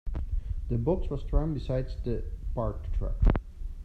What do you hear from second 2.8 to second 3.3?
truck.